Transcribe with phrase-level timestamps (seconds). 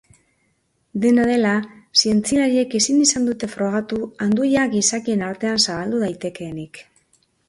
[1.01, 1.49] Dena dela,
[2.03, 6.81] zientzialariek ezin izan dute frogatu anduia gizakien artean zabaldu daitekeenik.